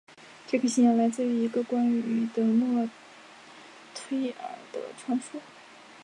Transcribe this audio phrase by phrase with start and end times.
[0.47, 2.89] 这个信仰来自一个关于得墨
[3.93, 5.39] 忒耳的传说。